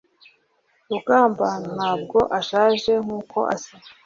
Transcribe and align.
rugamba 0.89 1.47
ntabwo 1.75 2.19
ashaje 2.39 2.91
nkuko 3.03 3.37
asa 3.55 3.75